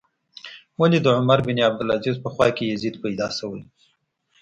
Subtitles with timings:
[0.79, 3.61] ولې د عمر بن عبدالعزیز په خوا کې یزید پیدا شوی.